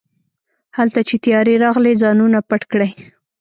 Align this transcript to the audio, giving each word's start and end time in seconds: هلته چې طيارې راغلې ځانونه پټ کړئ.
هلته 0.77 0.99
چې 1.07 1.15
طيارې 1.23 1.55
راغلې 1.63 1.93
ځانونه 2.01 2.37
پټ 2.49 2.61
کړئ. 2.71 2.91